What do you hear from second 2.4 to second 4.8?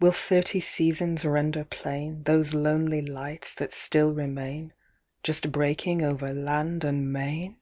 lonely lights that still remain,